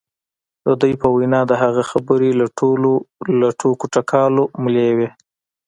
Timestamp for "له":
3.43-3.49